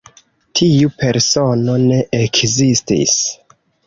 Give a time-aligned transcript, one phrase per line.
[0.59, 3.15] Tiu persono ne ekzistis.